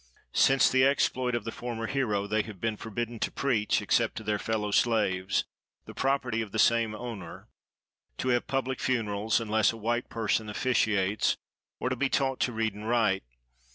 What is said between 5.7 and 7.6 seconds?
the property of the same owner;